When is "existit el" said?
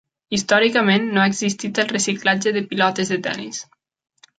1.33-1.93